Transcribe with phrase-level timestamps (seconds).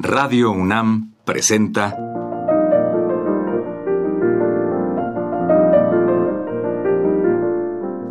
[0.00, 1.98] Radio UNAM presenta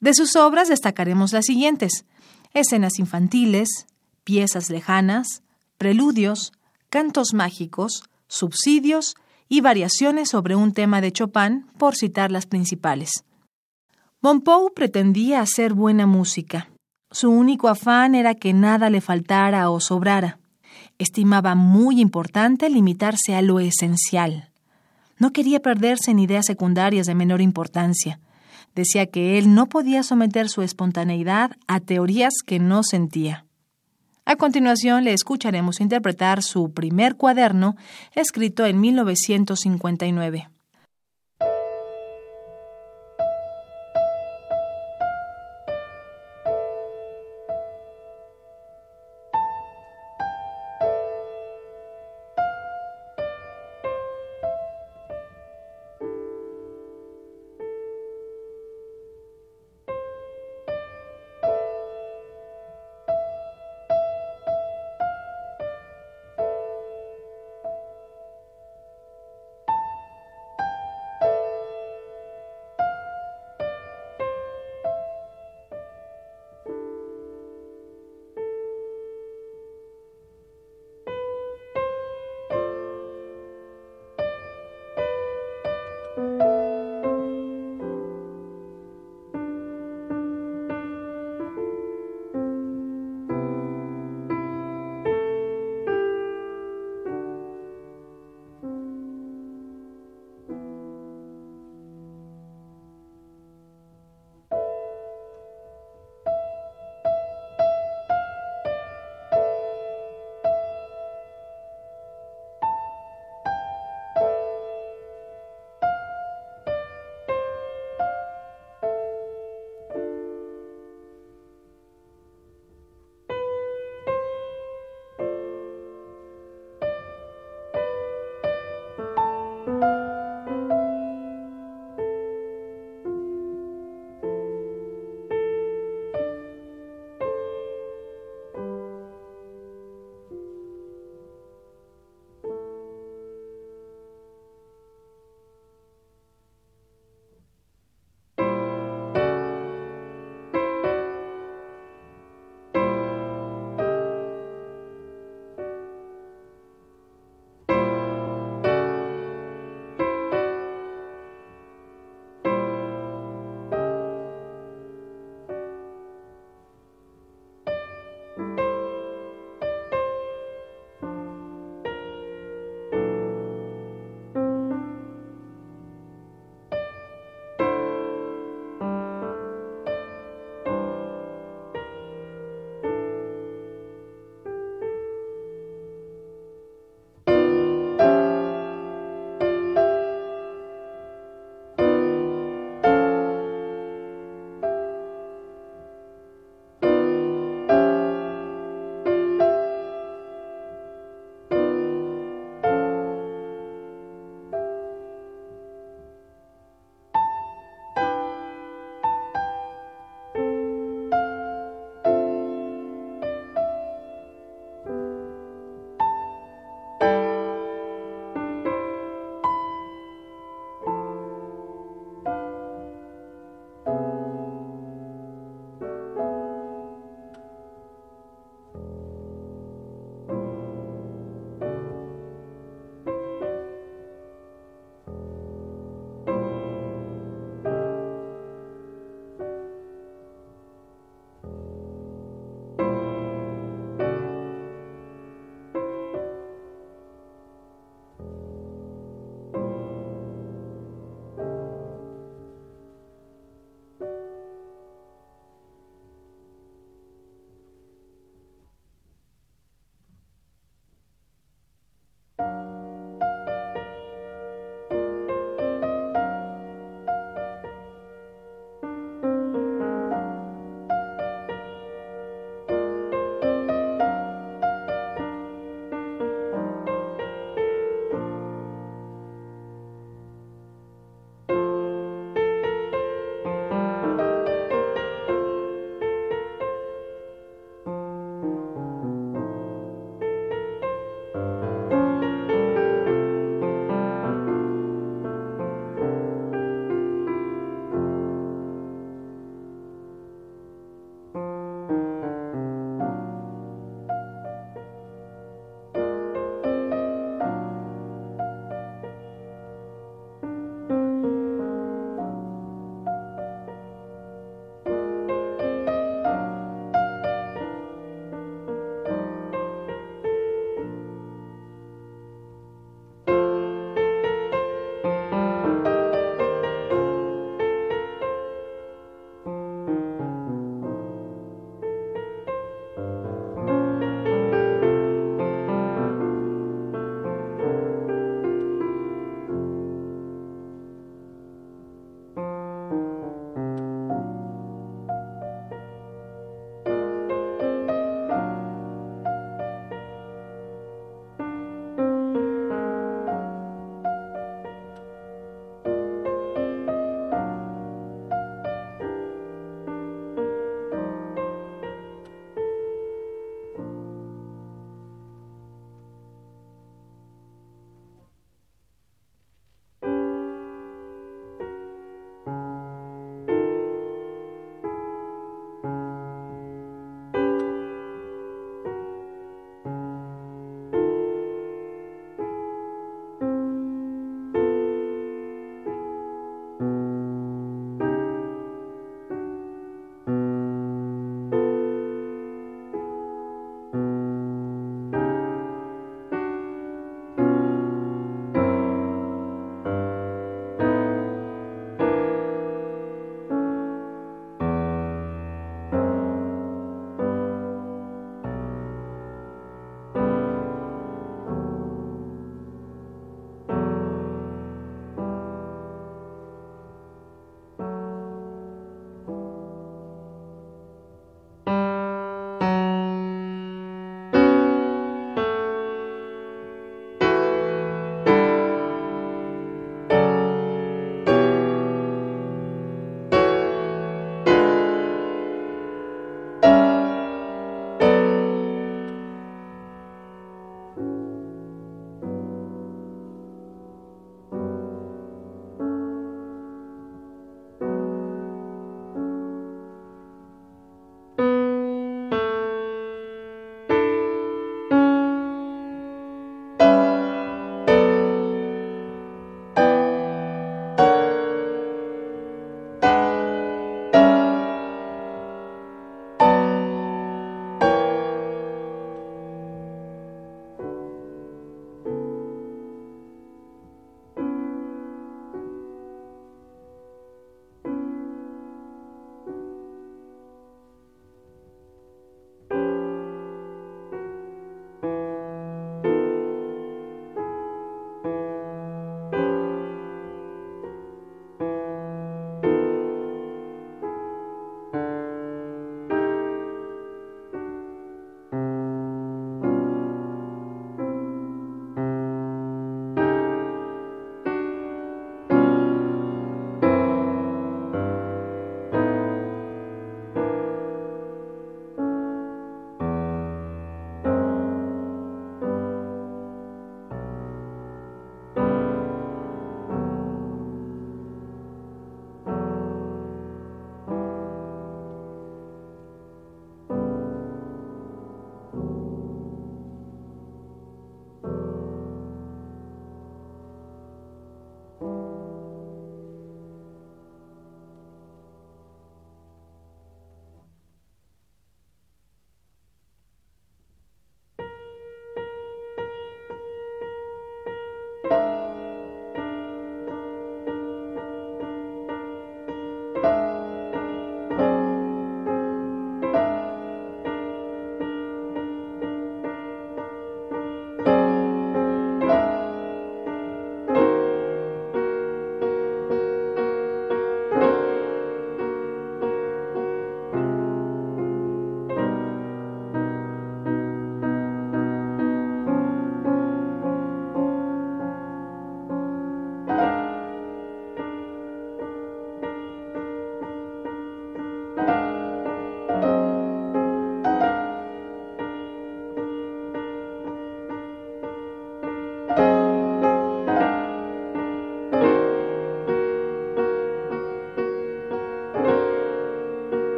[0.00, 2.04] De sus obras destacaremos las siguientes:
[2.52, 3.86] escenas infantiles,
[4.24, 5.42] piezas lejanas,
[5.80, 6.52] preludios,
[6.90, 9.14] cantos mágicos, subsidios
[9.48, 13.24] y variaciones sobre un tema de Chopin, por citar las principales.
[14.20, 16.68] Monpou pretendía hacer buena música.
[17.10, 20.36] Su único afán era que nada le faltara o sobrara
[20.98, 24.50] estimaba muy importante limitarse a lo esencial.
[25.18, 28.20] No quería perderse en ideas secundarias de menor importancia.
[28.74, 33.46] Decía que él no podía someter su espontaneidad a teorías que no sentía.
[34.24, 37.76] A continuación le escucharemos interpretar su primer cuaderno,
[38.14, 40.48] escrito en 1959.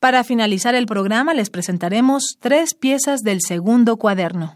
[0.00, 4.54] Para finalizar el programa les presentaremos tres piezas del segundo cuaderno.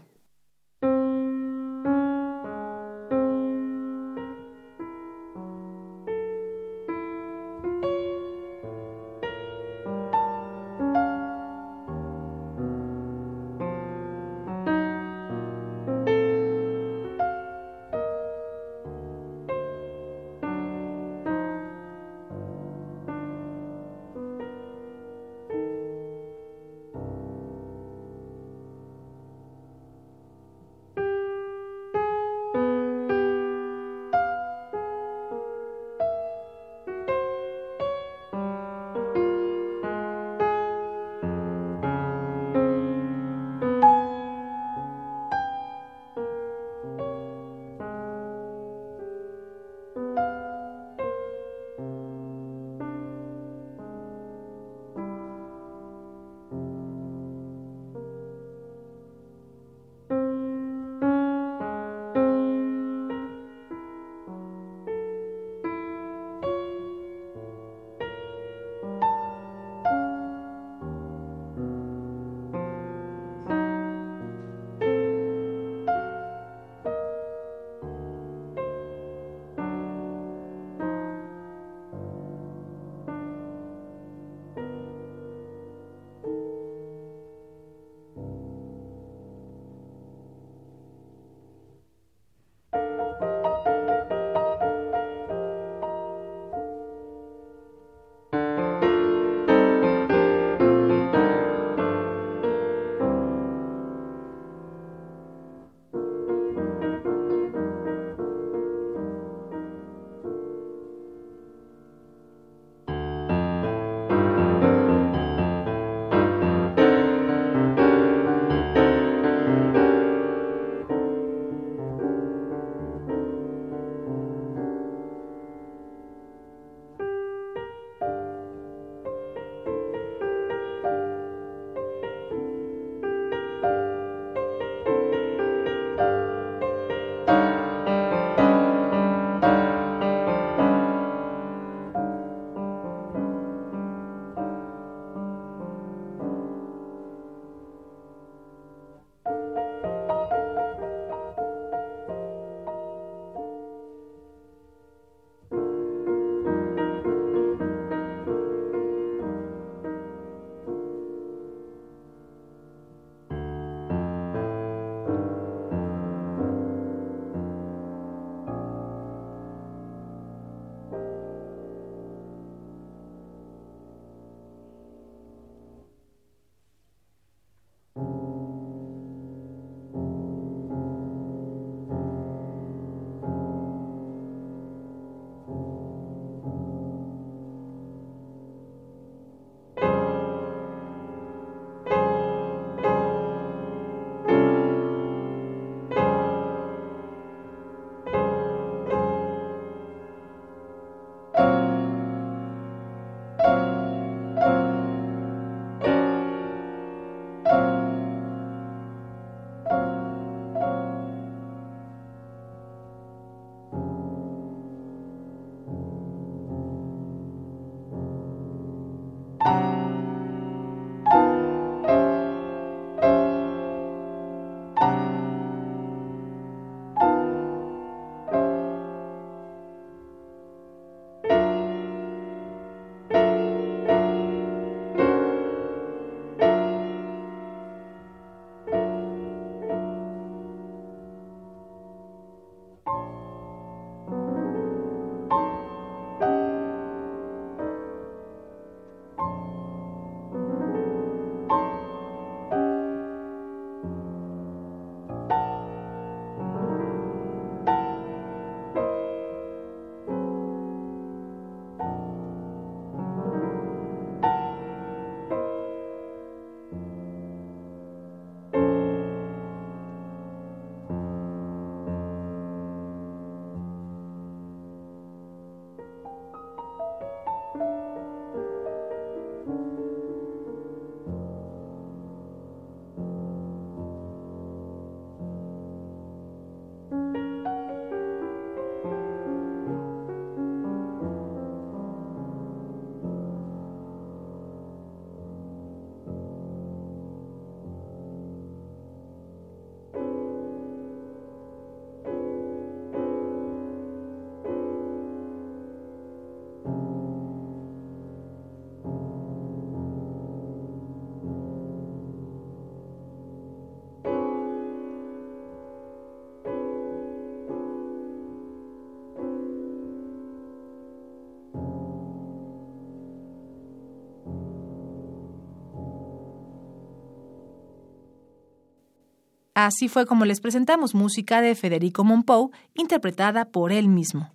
[329.55, 334.31] Así fue como les presentamos música de Federico Monpou, interpretada por él mismo.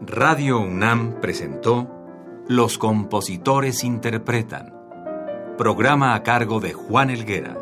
[0.00, 1.90] Radio UNAM presentó
[2.48, 4.74] Los compositores interpretan,
[5.58, 7.58] programa a cargo de Juan Elguera.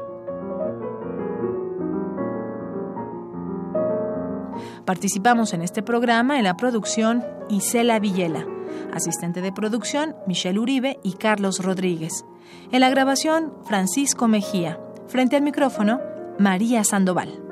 [4.84, 8.46] Participamos en este programa en la producción Isela Villela,
[8.94, 12.24] asistente de producción Michelle Uribe y Carlos Rodríguez.
[12.72, 14.78] En la grabación Francisco Mejía.
[15.08, 16.00] Frente al micrófono
[16.38, 17.43] María Sandoval.